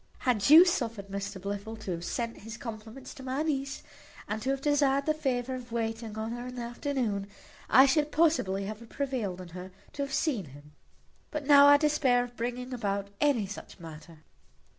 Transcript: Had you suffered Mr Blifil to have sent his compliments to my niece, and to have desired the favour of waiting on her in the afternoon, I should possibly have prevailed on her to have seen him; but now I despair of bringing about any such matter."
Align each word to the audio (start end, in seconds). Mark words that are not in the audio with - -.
Had 0.21 0.49
you 0.49 0.65
suffered 0.65 1.09
Mr 1.09 1.39
Blifil 1.39 1.77
to 1.81 1.91
have 1.91 2.03
sent 2.03 2.37
his 2.37 2.57
compliments 2.57 3.13
to 3.13 3.21
my 3.21 3.43
niece, 3.43 3.83
and 4.27 4.41
to 4.41 4.49
have 4.49 4.59
desired 4.59 5.05
the 5.05 5.13
favour 5.13 5.53
of 5.53 5.71
waiting 5.71 6.17
on 6.17 6.31
her 6.31 6.47
in 6.47 6.55
the 6.55 6.63
afternoon, 6.63 7.27
I 7.69 7.85
should 7.85 8.11
possibly 8.11 8.63
have 8.65 8.89
prevailed 8.89 9.39
on 9.41 9.49
her 9.49 9.69
to 9.93 10.01
have 10.01 10.11
seen 10.11 10.45
him; 10.45 10.71
but 11.29 11.45
now 11.45 11.67
I 11.67 11.77
despair 11.77 12.23
of 12.23 12.35
bringing 12.35 12.73
about 12.73 13.09
any 13.21 13.45
such 13.45 13.79
matter." 13.79 14.23